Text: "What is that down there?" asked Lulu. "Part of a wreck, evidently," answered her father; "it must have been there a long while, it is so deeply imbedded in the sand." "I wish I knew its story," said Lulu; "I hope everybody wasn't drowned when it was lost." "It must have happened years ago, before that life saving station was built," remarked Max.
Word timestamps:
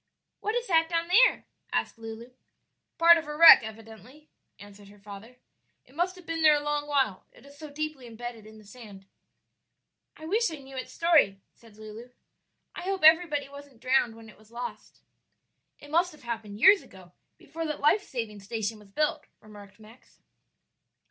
"What 0.39 0.55
is 0.55 0.65
that 0.65 0.89
down 0.89 1.09
there?" 1.09 1.45
asked 1.71 1.99
Lulu. 1.99 2.31
"Part 2.97 3.19
of 3.19 3.27
a 3.27 3.37
wreck, 3.37 3.61
evidently," 3.61 4.29
answered 4.57 4.87
her 4.87 4.97
father; 4.97 5.37
"it 5.85 5.93
must 5.93 6.15
have 6.15 6.25
been 6.25 6.41
there 6.41 6.55
a 6.55 6.63
long 6.63 6.87
while, 6.87 7.27
it 7.31 7.45
is 7.45 7.55
so 7.55 7.69
deeply 7.69 8.07
imbedded 8.07 8.47
in 8.47 8.57
the 8.57 8.63
sand." 8.63 9.05
"I 10.17 10.25
wish 10.25 10.49
I 10.49 10.55
knew 10.55 10.75
its 10.75 10.91
story," 10.91 11.39
said 11.53 11.77
Lulu; 11.77 12.09
"I 12.73 12.81
hope 12.81 13.03
everybody 13.03 13.47
wasn't 13.47 13.79
drowned 13.79 14.15
when 14.15 14.27
it 14.27 14.39
was 14.39 14.49
lost." 14.51 15.01
"It 15.77 15.91
must 15.91 16.11
have 16.13 16.23
happened 16.23 16.59
years 16.59 16.81
ago, 16.81 17.11
before 17.37 17.67
that 17.67 17.79
life 17.79 18.01
saving 18.01 18.39
station 18.39 18.79
was 18.79 18.89
built," 18.89 19.27
remarked 19.39 19.79
Max. 19.79 20.17